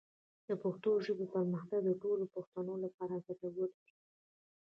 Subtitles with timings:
[0.47, 3.89] د پښتو ژبې پرمختګ د ټولو پښتنو لپاره ګټور دی.